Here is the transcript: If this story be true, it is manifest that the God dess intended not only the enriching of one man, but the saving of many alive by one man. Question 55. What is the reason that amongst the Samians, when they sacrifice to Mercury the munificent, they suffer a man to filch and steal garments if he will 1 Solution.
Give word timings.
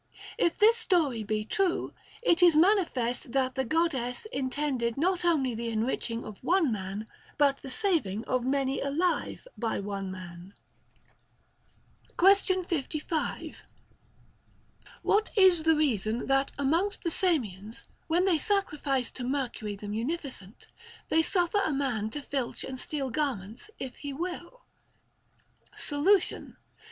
If 0.39 0.57
this 0.57 0.77
story 0.77 1.23
be 1.23 1.45
true, 1.45 1.93
it 2.23 2.41
is 2.41 2.55
manifest 2.55 3.33
that 3.33 3.53
the 3.53 3.63
God 3.63 3.91
dess 3.91 4.25
intended 4.33 4.97
not 4.97 5.23
only 5.23 5.53
the 5.53 5.69
enriching 5.69 6.25
of 6.25 6.43
one 6.43 6.71
man, 6.71 7.07
but 7.37 7.57
the 7.59 7.69
saving 7.69 8.23
of 8.25 8.43
many 8.43 8.79
alive 8.81 9.47
by 9.59 9.79
one 9.79 10.09
man. 10.09 10.55
Question 12.17 12.65
55. 12.65 13.63
What 15.03 15.29
is 15.37 15.61
the 15.61 15.75
reason 15.75 16.25
that 16.25 16.51
amongst 16.57 17.03
the 17.03 17.11
Samians, 17.11 17.83
when 18.07 18.25
they 18.25 18.39
sacrifice 18.39 19.11
to 19.11 19.23
Mercury 19.23 19.75
the 19.75 19.87
munificent, 19.87 20.65
they 21.09 21.21
suffer 21.21 21.61
a 21.63 21.71
man 21.71 22.09
to 22.09 22.23
filch 22.23 22.63
and 22.63 22.79
steal 22.79 23.11
garments 23.11 23.69
if 23.77 23.97
he 23.97 24.13
will 24.13 24.63
1 25.69 25.75
Solution. 25.77 26.57